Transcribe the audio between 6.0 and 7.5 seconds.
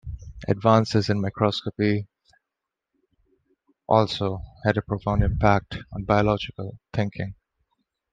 biological thinking.